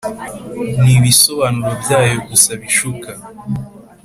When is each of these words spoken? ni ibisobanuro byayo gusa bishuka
ni 0.83 0.93
ibisobanuro 0.97 1.71
byayo 1.81 2.15
gusa 2.29 2.51
bishuka 2.61 3.09